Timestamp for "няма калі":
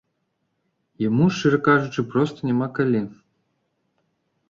2.53-3.07